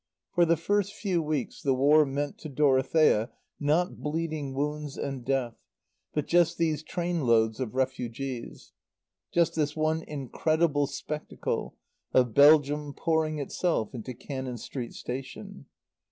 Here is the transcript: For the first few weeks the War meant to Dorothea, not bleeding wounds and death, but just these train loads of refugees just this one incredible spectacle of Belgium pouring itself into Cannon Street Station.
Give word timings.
For 0.33 0.45
the 0.45 0.57
first 0.57 0.93
few 0.93 1.21
weeks 1.21 1.61
the 1.61 1.75
War 1.75 2.07
meant 2.07 2.39
to 2.39 2.49
Dorothea, 2.49 3.29
not 3.59 3.97
bleeding 4.01 4.55
wounds 4.55 4.97
and 4.97 5.23
death, 5.23 5.53
but 6.11 6.25
just 6.25 6.57
these 6.57 6.81
train 6.81 7.21
loads 7.27 7.59
of 7.59 7.75
refugees 7.75 8.71
just 9.31 9.53
this 9.53 9.75
one 9.75 10.01
incredible 10.01 10.87
spectacle 10.87 11.75
of 12.15 12.33
Belgium 12.33 12.95
pouring 12.95 13.37
itself 13.37 13.93
into 13.93 14.15
Cannon 14.15 14.57
Street 14.57 14.93
Station. 14.95 15.67